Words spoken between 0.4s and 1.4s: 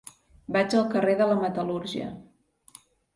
Vaig al carrer de la